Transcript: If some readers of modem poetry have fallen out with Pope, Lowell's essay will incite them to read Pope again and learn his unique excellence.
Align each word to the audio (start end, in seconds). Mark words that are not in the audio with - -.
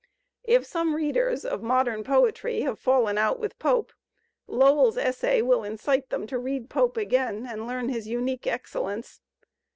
If 0.45 0.65
some 0.65 0.95
readers 0.95 1.45
of 1.45 1.61
modem 1.61 2.03
poetry 2.03 2.61
have 2.61 2.79
fallen 2.79 3.19
out 3.19 3.39
with 3.39 3.59
Pope, 3.59 3.93
Lowell's 4.47 4.97
essay 4.97 5.43
will 5.43 5.63
incite 5.63 6.09
them 6.09 6.25
to 6.25 6.39
read 6.39 6.71
Pope 6.71 6.97
again 6.97 7.45
and 7.47 7.67
learn 7.67 7.87
his 7.89 8.07
unique 8.07 8.47
excellence. 8.47 9.21